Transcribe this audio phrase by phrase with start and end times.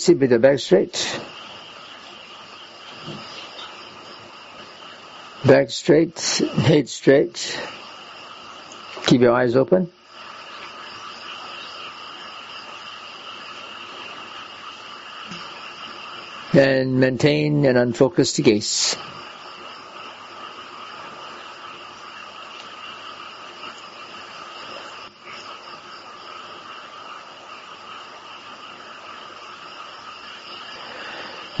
[0.00, 1.20] Sit with the back straight.
[5.44, 7.60] Back straight, head straight.
[9.04, 9.92] Keep your eyes open.
[16.54, 18.96] And maintain an unfocused gaze.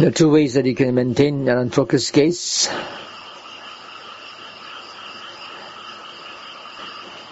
[0.00, 2.68] There are two ways that you can maintain an unfocused gaze.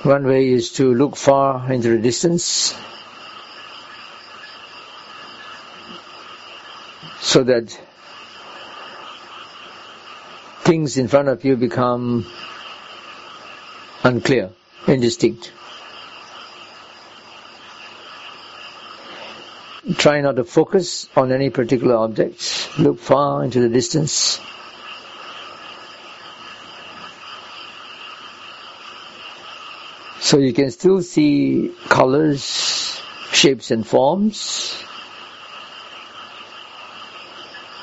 [0.02, 2.76] One way is to look far into the distance
[7.22, 7.70] so that
[10.60, 12.26] things in front of you become
[14.04, 14.50] unclear,
[14.86, 15.52] indistinct.
[19.96, 22.57] Try not to focus on any particular object.
[22.76, 24.40] Look far into the distance.
[30.20, 33.00] So you can still see colors,
[33.32, 34.76] shapes and forms,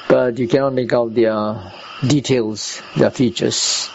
[0.08, 1.73] but you cannot make out their
[2.05, 3.89] details, their features.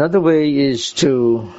[0.00, 1.52] Another way is to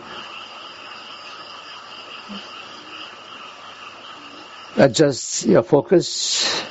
[4.77, 6.65] adjust your focus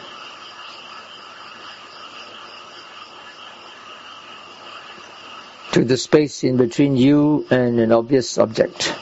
[5.70, 8.92] to the space in between you and an obvious object.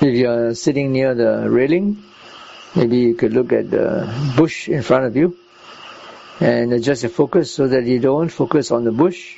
[0.00, 2.02] If you are sitting near the railing,
[2.76, 4.06] maybe you could look at the
[4.36, 5.36] bush in front of you
[6.40, 9.36] and adjust your focus so that you don't focus on the bush,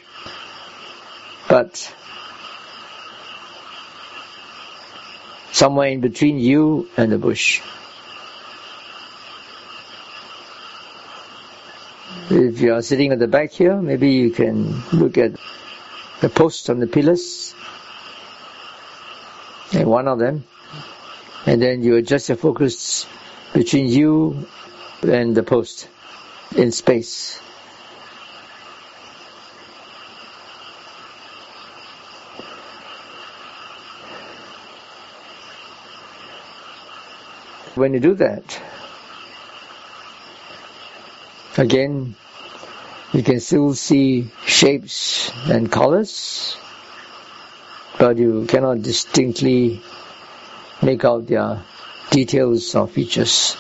[1.49, 1.95] but
[5.53, 7.63] somewhere in between you and the bush.
[12.31, 15.33] If you are sitting at the back here, maybe you can look at
[16.21, 17.55] the posts on the pillars,
[19.73, 20.45] and one of them,
[21.47, 23.07] and then you adjust your focus
[23.53, 24.47] between you
[25.03, 25.89] and the post
[26.57, 27.39] in space.
[37.75, 38.61] When you do that,
[41.57, 42.17] again,
[43.13, 46.57] you can still see shapes and colors,
[47.99, 49.81] but you cannot distinctly
[50.83, 51.63] make out their
[52.11, 53.57] details or features.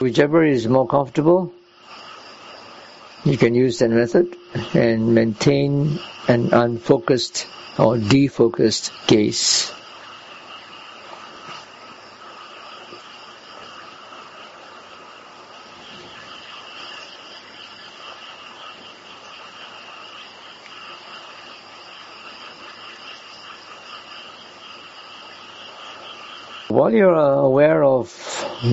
[0.00, 1.52] Whichever is more comfortable,
[3.24, 4.34] you can use that method
[4.72, 7.46] and maintain an unfocused
[7.78, 9.72] or defocused gaze.
[26.70, 28.06] While you're aware of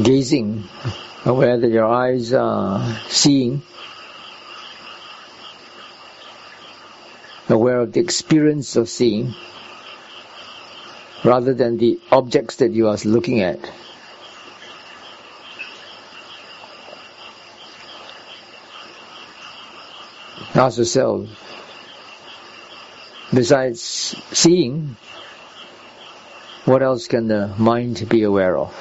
[0.03, 0.65] gazing,
[1.25, 3.63] aware that your eyes are seeing,
[7.49, 9.33] aware of the experience of seeing,
[11.25, 13.57] rather than the objects that you are looking at.
[20.53, 21.27] Ask yourself,
[23.33, 24.97] besides seeing,
[26.67, 28.73] what else can the mind be aware of?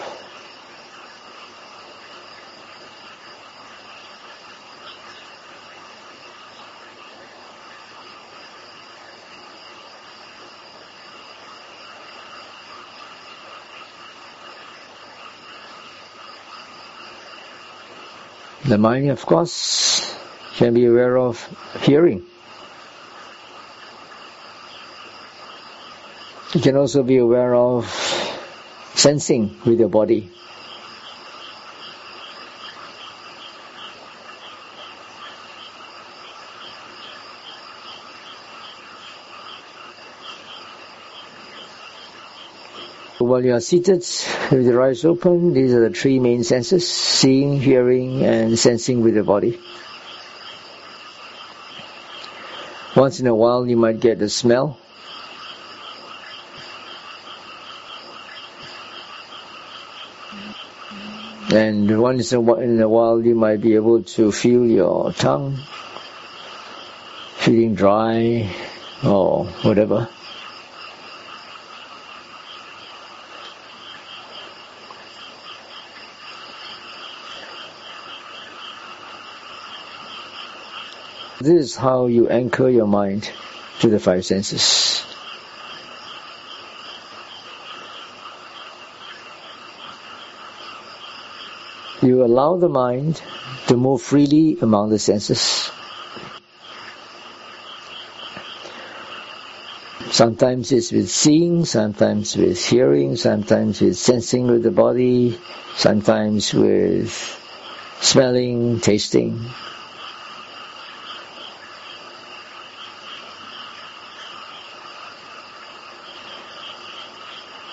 [18.65, 20.13] The mind, of course,
[20.57, 21.39] can be aware of
[21.83, 22.27] hearing.
[26.55, 27.87] You can also be aware of
[28.95, 30.31] sensing with your body.
[43.19, 44.07] While you are seated
[44.53, 49.15] with your eyes open, these are the three main senses, seeing, hearing and sensing with
[49.15, 49.59] the body.
[52.95, 54.79] Once in a while you might get the smell.
[61.67, 65.57] And once in a while you might be able to feel your tongue
[67.39, 68.55] feeling dry
[69.05, 70.09] or whatever.
[81.41, 83.29] This is how you anchor your mind
[83.81, 84.96] to the five senses.
[92.07, 93.21] You allow the mind
[93.67, 95.73] to move freely among the senses.
[100.13, 105.37] Sometimes it's with seeing, sometimes with hearing, sometimes with sensing with the body,
[105.75, 107.11] sometimes with
[108.01, 109.45] smelling, tasting.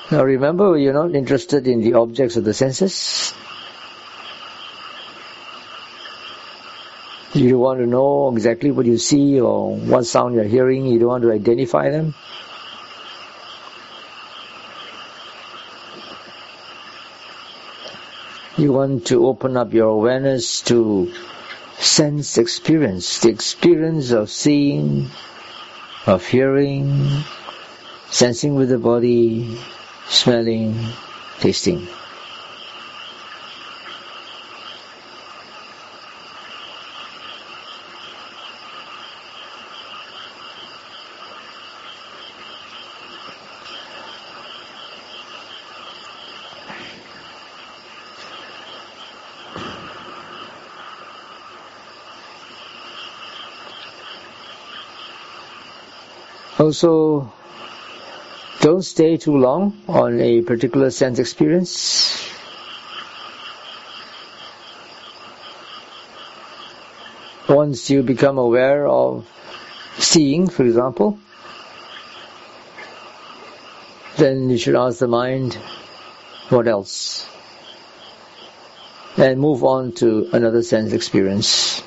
[0.10, 3.23] Now remember, you're not interested in the objects of the senses.
[7.44, 10.86] You don't want to know exactly what you see or what sound you're hearing.
[10.86, 12.14] You don't want to identify them.
[18.56, 21.12] You want to open up your awareness to
[21.80, 25.10] sense experience, the experience of seeing,
[26.06, 27.26] of hearing,
[28.10, 29.60] sensing with the body,
[30.08, 30.80] smelling,
[31.42, 31.90] tasting.
[56.64, 57.30] Also,
[58.62, 62.26] don't stay too long on a particular sense experience.
[67.50, 69.28] Once you become aware of
[69.98, 71.20] seeing, for example,
[74.16, 75.56] then you should ask the mind,
[76.48, 77.28] what else?
[79.18, 81.84] And move on to another sense experience.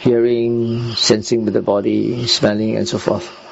[0.00, 3.45] Hearing, sensing with the body, smelling and so forth.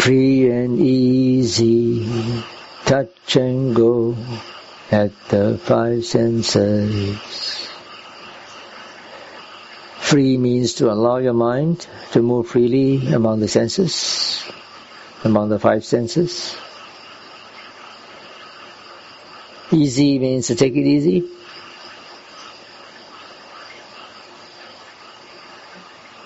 [0.00, 2.08] Free and easy,
[2.86, 4.16] touch and go
[4.90, 7.68] at the five senses.
[9.98, 14.42] Free means to allow your mind to move freely among the senses,
[15.22, 16.56] among the five senses.
[19.70, 21.28] Easy means to take it easy.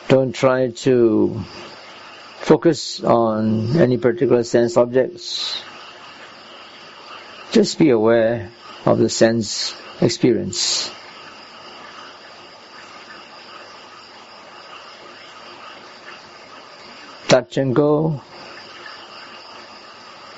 [0.06, 1.44] Don't try to
[2.44, 5.62] focus on any particular sense objects.
[7.52, 8.50] Just be aware
[8.84, 10.90] of the sense experience.
[17.28, 18.20] Touch and go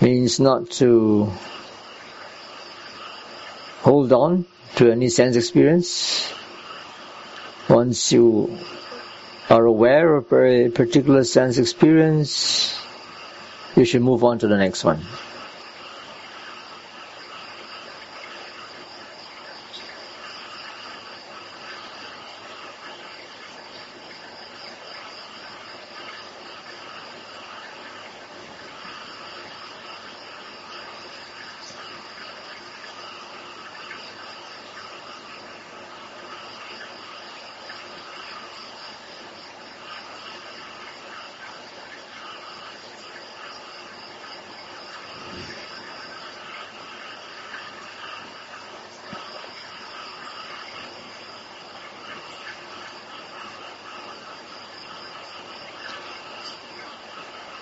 [0.00, 1.32] means not to
[3.82, 4.46] hold on
[4.76, 6.32] to any sense experience.
[7.68, 8.56] Once you
[9.48, 12.78] are aware of a particular sense experience,
[13.76, 15.00] you should move on to the next one.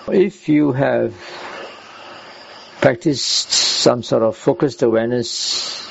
[0.07, 1.15] If you have
[2.79, 5.89] practiced some sort of focused awareness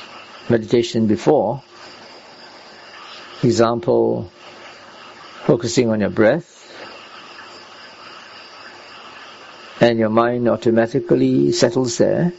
[0.49, 1.65] meditation before,
[3.43, 4.31] example,
[5.47, 6.53] focusing on your breath,
[9.81, 12.33] and your mind automatically settles there,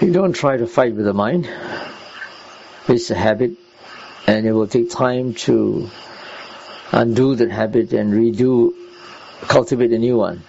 [0.00, 1.46] You don't try to fight with the mind.
[2.88, 3.52] It's a habit
[4.30, 5.90] and it will take time to
[6.92, 8.72] undo that habit and redo,
[9.48, 10.44] cultivate a new one.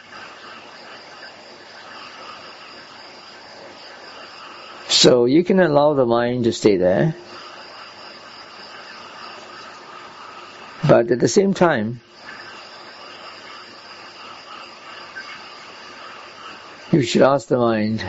[4.88, 7.15] So you can allow the mind to stay there.
[10.88, 12.01] But at the same time,
[16.91, 18.05] you should ask the mind,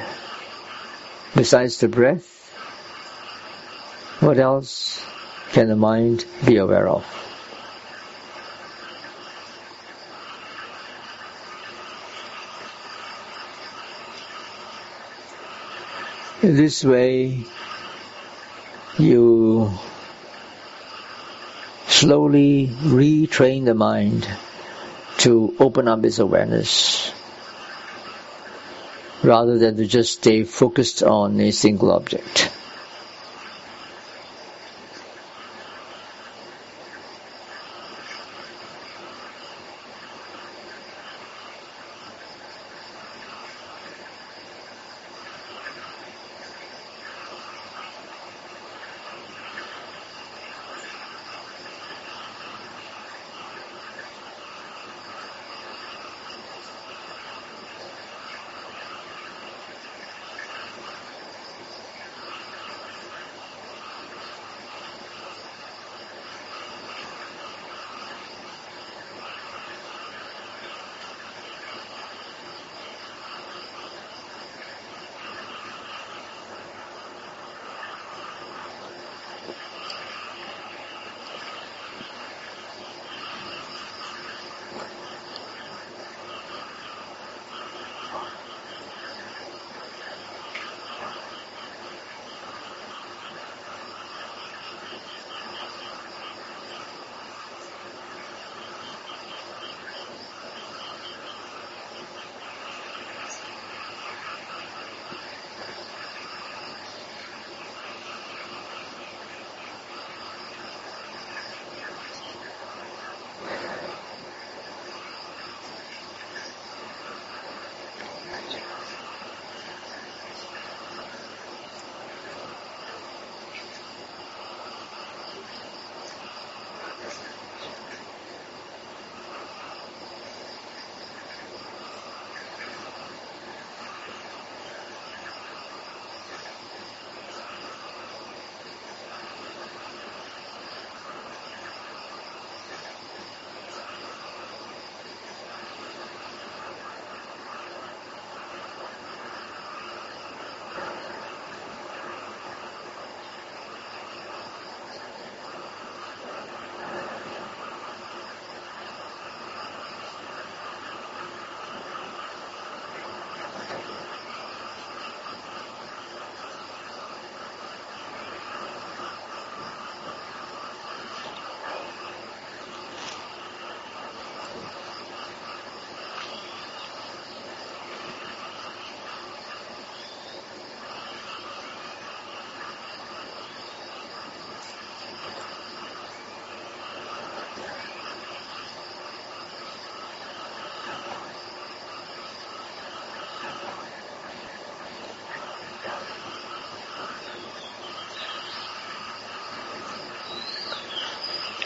[1.35, 2.29] besides the breath,
[4.21, 5.03] what else
[5.53, 7.05] can the mind be aware of?
[16.43, 17.45] In this way,
[18.99, 19.71] you
[21.87, 24.27] slowly retrain the mind
[25.19, 27.13] to open up its awareness
[29.23, 32.52] rather than to just stay focused on a single object.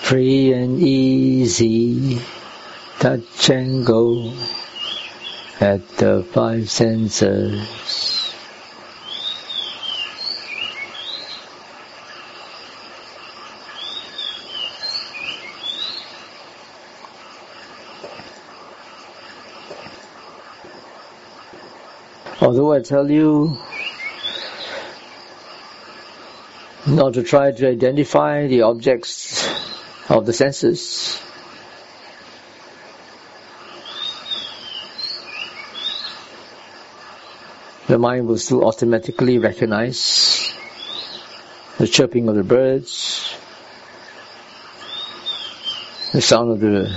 [0.07, 2.21] Free and easy,
[3.01, 4.33] touch and go
[5.59, 8.33] at the five senses.
[22.41, 23.59] Although I tell you
[26.87, 29.36] not to try to identify the objects
[30.09, 31.21] of the senses.
[37.89, 40.53] The mind will still automatically recognize
[41.79, 43.33] the chirping of the birds,
[46.13, 46.97] the sound of the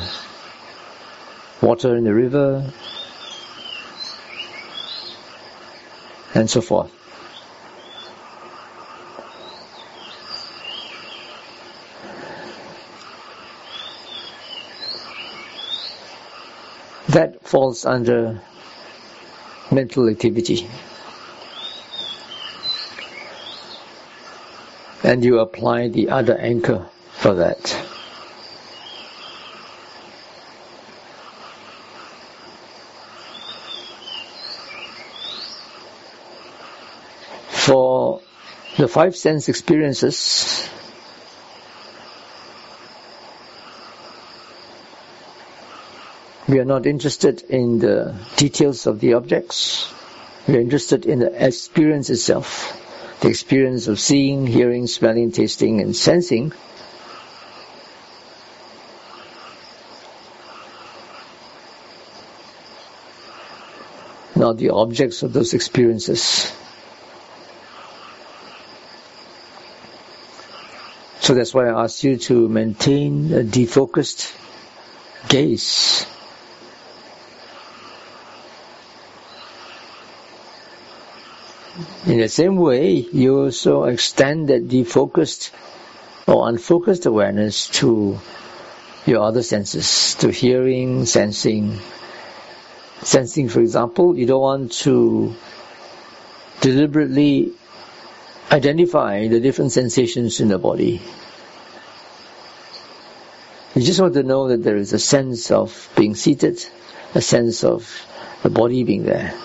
[1.61, 2.71] water in the river,
[6.33, 6.91] and so forth.
[17.09, 18.39] That falls under
[19.71, 20.69] mental activity.
[25.03, 27.59] And you apply the other anchor for that.
[37.49, 38.21] For
[38.77, 40.69] the five sense experiences,
[46.49, 49.93] We are not interested in the details of the objects.
[50.47, 52.75] We are interested in the experience itself.
[53.21, 56.51] The experience of seeing, hearing, smelling, tasting, and sensing.
[64.35, 66.51] Not the objects of those experiences.
[71.19, 74.35] So that's why I asked you to maintain a defocused
[75.27, 76.07] gaze
[82.09, 85.51] In the same way, you also extend that defocused
[86.25, 88.17] or unfocused awareness to
[89.05, 91.77] your other senses, to hearing, sensing.
[93.03, 95.35] Sensing, for example, you don't want to
[96.61, 97.51] deliberately
[98.51, 100.99] identify the different sensations in the body.
[103.75, 106.65] You just want to know that there is a sense of being seated,
[107.13, 107.88] a sense of
[108.41, 109.36] the body being there.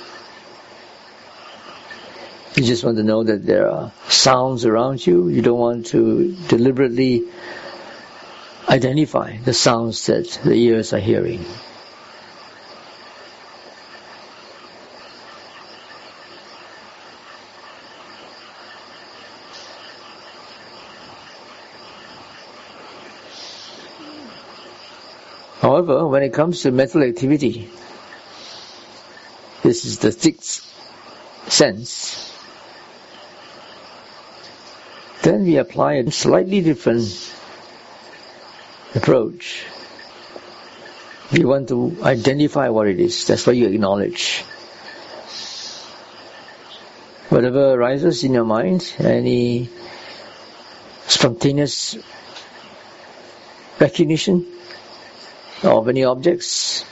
[2.57, 5.29] You just want to know that there are sounds around you.
[5.29, 7.25] You don't want to deliberately
[8.69, 11.45] identify the sounds that the ears are hearing.
[25.61, 27.69] However, when it comes to mental activity,
[29.63, 30.71] this is the sixth
[31.51, 32.34] sense
[35.25, 37.09] then we apply a slightly different
[38.95, 39.65] approach.
[41.33, 43.25] We want to identify what it is.
[43.27, 44.43] That's why you acknowledge.
[47.31, 49.71] Whatever arises in your mind, any
[51.07, 51.97] spontaneous
[53.81, 54.47] recognition
[55.63, 56.85] of any objects,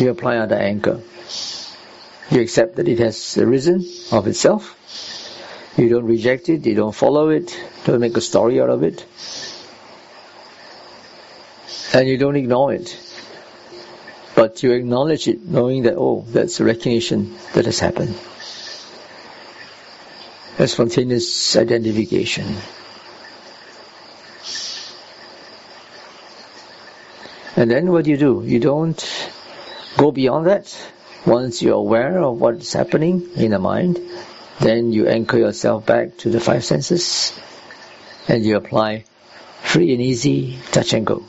[0.00, 1.02] you apply other anchor.
[2.32, 4.78] You accept that it has arisen of itself.
[5.76, 9.04] You don't reject it, you don't follow it, don't make a story out of it.
[11.92, 12.98] And you don't ignore it.
[14.34, 18.14] But you acknowledge it, knowing that, oh, that's a recognition that has happened.
[20.58, 22.46] A spontaneous identification.
[27.56, 28.42] And then what do you do?
[28.42, 29.32] You don't
[29.98, 30.74] go beyond that.
[31.26, 34.00] Once you're aware of what's happening in the mind,
[34.60, 37.32] then you anchor yourself back to the five senses
[38.28, 39.04] and you apply
[39.62, 41.22] free and easy touch and go.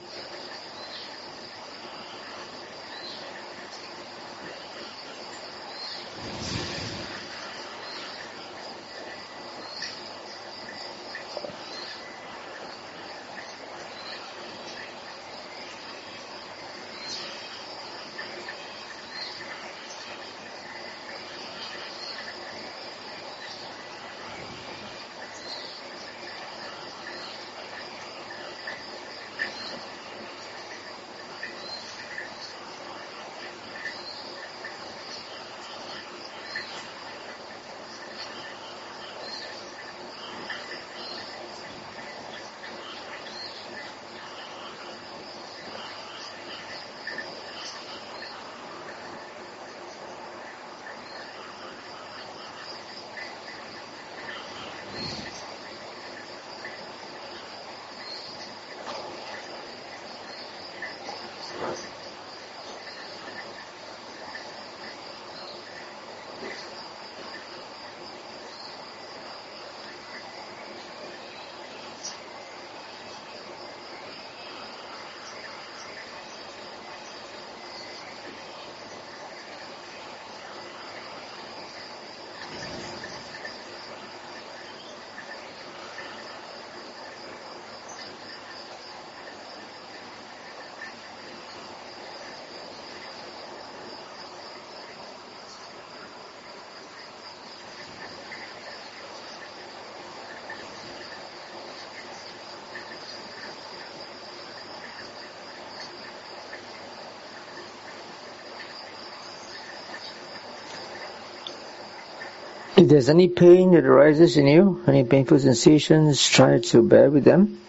[112.84, 117.24] If there's any pain that arises in you, any painful sensations, try to bear with
[117.24, 117.62] them.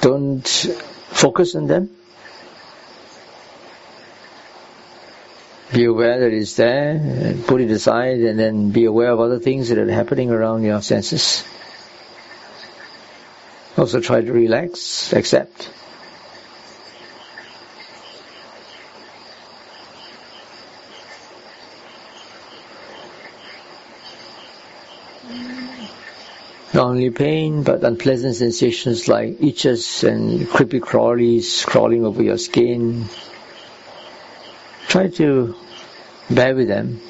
[0.00, 1.90] Don't focus on them.
[5.70, 9.68] Be aware that it's there, put it aside, and then be aware of other things
[9.68, 11.44] that are happening around your senses.
[13.76, 15.70] Also try to relax, accept.
[27.00, 33.06] Only pain, but unpleasant sensations like itches and creepy crawlies crawling over your skin.
[34.86, 35.54] Try to
[36.28, 37.00] bear with them.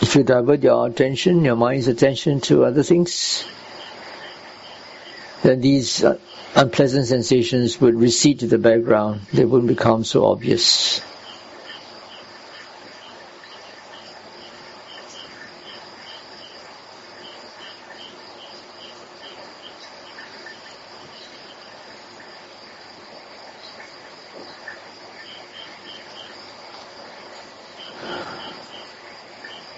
[0.00, 3.44] If you divert your attention, your mind's attention to other things,
[5.46, 6.18] then these uh,
[6.56, 9.20] unpleasant sensations would recede to the background.
[9.32, 11.00] They wouldn't become so obvious.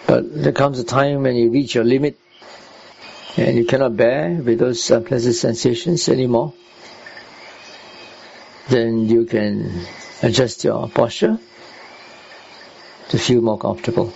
[0.07, 2.19] But there comes a time when you reach your limit
[3.39, 6.53] and you cannot bear with those uh, unpleasant sensations anymore,
[8.69, 9.87] then you can
[10.23, 11.39] adjust your posture
[13.11, 14.13] to feel more comfortable.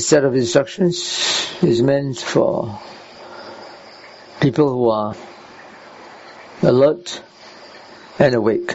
[0.00, 2.80] Set of instructions is meant for
[4.40, 5.14] people who are
[6.62, 7.22] alert
[8.18, 8.74] and awake.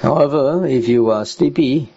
[0.00, 1.88] However, if you are sleepy,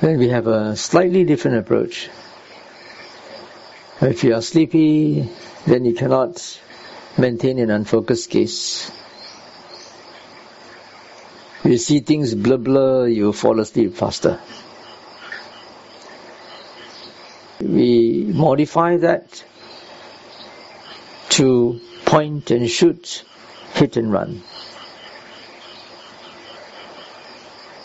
[0.00, 2.08] then we have a slightly different approach.
[4.00, 5.28] If you are sleepy,
[5.66, 6.60] then you cannot
[7.18, 8.90] maintain an unfocused gaze.
[11.66, 14.38] You see things blur blur, you fall asleep faster.
[17.60, 19.42] We modify that
[21.30, 23.24] to point and shoot,
[23.74, 24.42] hit and run.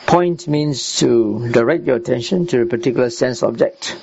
[0.05, 3.97] Point means to direct your attention to a particular sense object.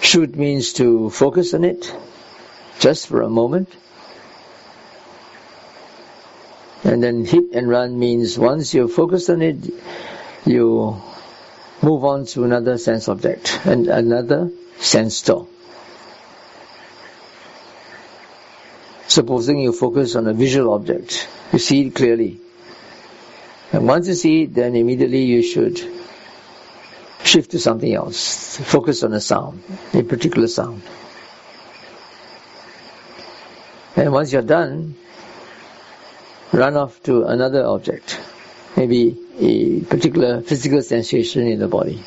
[0.00, 1.92] Shoot means to focus on it
[2.78, 3.74] just for a moment
[6.84, 9.56] and then hit and run means once you're focused on it,
[10.46, 11.00] you
[11.82, 15.46] move on to another sense object and another sense store.
[19.06, 22.38] Supposing you focus on a visual object, you see it clearly.
[23.72, 25.80] And once you see it, then immediately you should
[27.24, 28.56] shift to something else.
[28.56, 29.62] Focus on a sound,
[29.94, 30.82] a particular sound.
[33.96, 34.94] And once you're done,
[36.52, 38.20] run off to another object,
[38.76, 42.02] maybe a particular physical sensation in the body.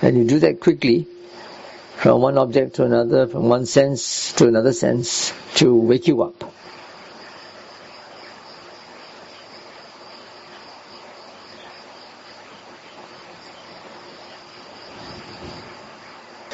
[0.00, 1.06] And you do that quickly,
[1.96, 6.52] from one object to another, from one sense to another sense, to wake you up.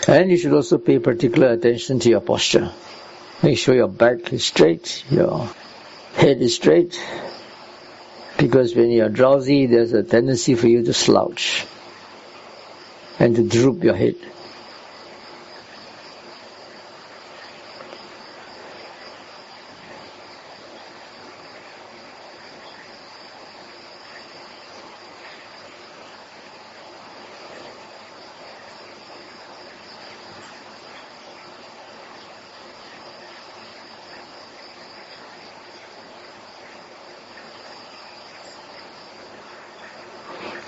[0.06, 2.72] And you should also pay particular attention to your posture.
[3.42, 5.48] Make sure your back is straight, your
[6.14, 7.00] head is straight,
[8.36, 11.64] because when you are drowsy, there's a tendency for you to slouch
[13.20, 14.16] and to droop your head.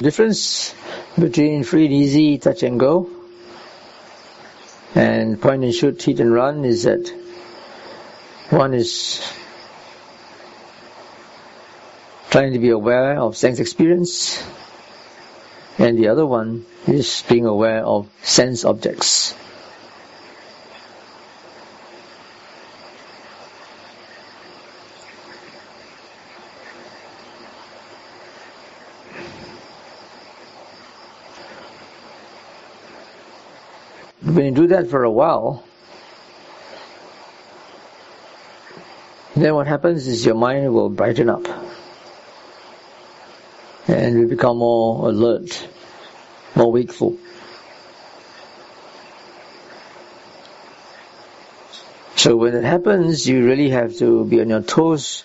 [0.02, 0.74] Difference
[1.18, 3.10] between free and easy, touch and go,
[4.94, 7.12] and point and shoot, hit and run is that
[8.48, 9.20] one is
[12.30, 14.42] trying to be aware of sense experience,
[15.76, 19.34] and the other one is being aware of sense objects.
[34.30, 35.64] When you do that for a while,
[39.34, 41.48] then what happens is your mind will brighten up
[43.88, 45.68] and you become more alert,
[46.54, 47.18] more wakeful.
[52.14, 55.24] So when it happens, you really have to be on your toes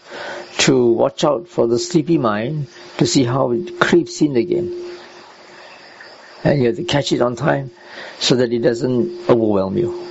[0.66, 4.95] to watch out for the sleepy mind to see how it creeps in again.
[6.46, 7.72] And you have to catch it on time
[8.20, 10.08] so that it doesn't overwhelm you.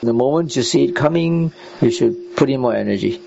[0.00, 3.20] The moment you see it coming, you should put in more energy.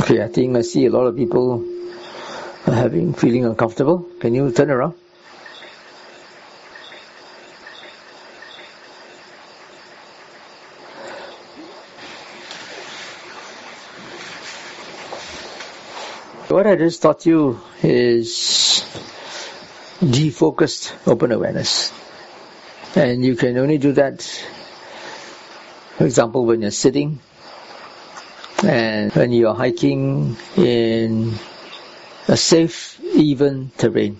[0.00, 1.64] Okay, I think I see a lot of people
[2.64, 4.08] having feeling uncomfortable.
[4.20, 4.94] Can you turn around?
[16.58, 18.82] What I just taught you is
[20.00, 21.92] defocused open awareness.
[22.96, 24.22] And you can only do that,
[25.96, 27.20] for example, when you're sitting
[28.64, 31.34] and when you're hiking in
[32.26, 34.18] a safe, even terrain.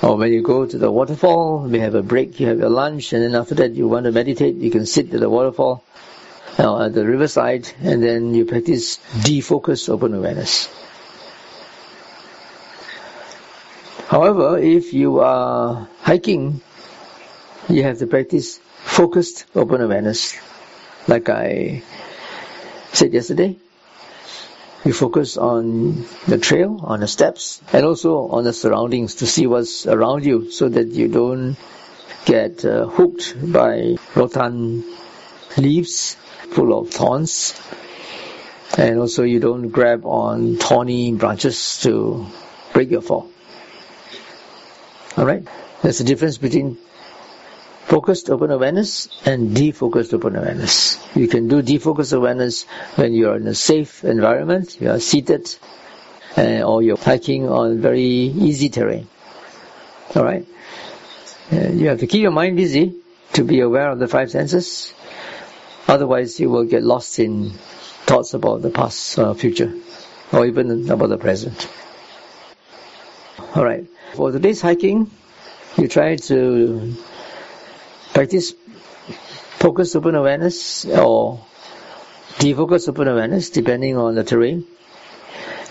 [0.00, 3.12] Or when you go to the waterfall, you have a break, you have your lunch,
[3.12, 5.84] and then after that you want to meditate, you can sit at the waterfall
[6.58, 10.68] uh, at the riverside, and then you practice defocus open awareness.
[14.08, 16.60] However, if you are hiking,
[17.68, 20.36] you have to practice focused open awareness.
[21.06, 21.82] Like I
[22.92, 23.56] said yesterday,
[24.84, 29.46] you focus on the trail, on the steps, and also on the surroundings to see
[29.46, 31.56] what's around you so that you don't
[32.24, 34.84] get uh, hooked by rotan
[35.56, 36.16] leaves
[36.50, 37.60] full of thorns.
[38.76, 42.26] And also you don't grab on thorny branches to
[42.72, 43.30] break your fall.
[45.16, 45.48] Alright?
[45.82, 46.76] There's a difference between
[47.86, 50.98] focused open awareness and defocused open awareness.
[51.16, 52.64] You can do defocused awareness
[52.96, 55.54] when you are in a safe environment, you are seated,
[56.36, 59.08] uh, or you're hiking on very easy terrain.
[60.14, 60.46] Alright?
[61.50, 62.94] Uh, you have to keep your mind busy
[63.32, 64.92] to be aware of the five senses
[65.88, 67.50] Otherwise, you will get lost in
[68.04, 69.72] thoughts about the past, uh, future,
[70.32, 71.68] or even about the present.
[73.56, 73.86] Alright.
[74.14, 75.10] For today's hiking,
[75.78, 76.94] you try to
[78.12, 78.52] practice
[79.60, 81.40] focused open awareness or
[82.36, 84.64] defocus open awareness depending on the terrain.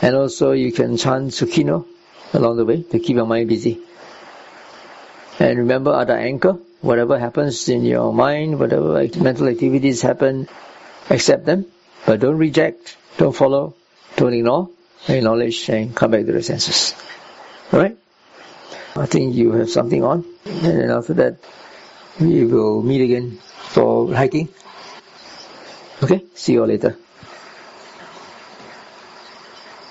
[0.01, 1.85] And also you can chant Sukhino
[2.33, 3.79] along the way to keep your mind busy.
[5.39, 10.47] And remember other anchor, whatever happens in your mind, whatever mental activities happen,
[11.09, 11.65] accept them,
[12.05, 13.75] but don't reject, don't follow,
[14.15, 14.69] don't ignore,
[15.07, 16.93] acknowledge and come back to the senses.
[17.73, 17.97] Alright?
[18.95, 21.37] I think you have something on, and then after that,
[22.19, 24.49] we will meet again for hiking.
[26.01, 26.23] Okay?
[26.33, 26.97] See you all later.